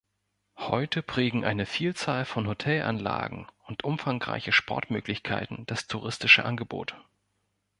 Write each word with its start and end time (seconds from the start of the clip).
Heute 0.57 1.03
prägen 1.03 1.45
eine 1.45 1.67
Vielzahl 1.67 2.25
von 2.25 2.47
Hotelanlagen 2.47 3.45
und 3.67 3.83
umfangreiche 3.83 4.51
Sportmöglichkeiten 4.51 5.67
das 5.67 5.85
touristische 5.85 6.43
Angebot. 6.43 6.95